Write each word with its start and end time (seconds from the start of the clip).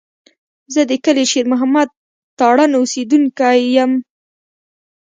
زه 0.73 0.81
د 0.89 0.91
کلي 1.05 1.25
شېر 1.31 1.45
محمد 1.53 1.89
تارڼ 2.39 2.59
اوسېدونکی 2.79 3.59
یم. 3.75 3.91